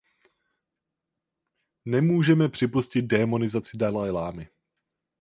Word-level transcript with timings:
Nemůžeme 1.85 2.49
připustit 2.49 3.01
démonizaci 3.01 3.77
dalajlamy. 3.77 4.49